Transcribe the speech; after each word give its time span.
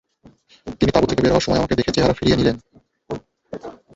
তিনি 0.79 0.91
তাঁবু 0.91 1.07
থেকে 1.07 1.21
বের 1.21 1.31
হওয়ার 1.31 1.45
সময় 1.45 1.59
আমাকে 1.59 1.77
দেখে 1.79 1.95
চেহারা 1.95 2.17
ফিরিয়ে 2.17 2.37
নিলেন। 2.37 2.55